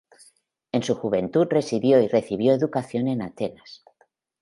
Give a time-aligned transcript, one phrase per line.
[0.71, 3.83] En su juventud residió y recibió educación en Atenas.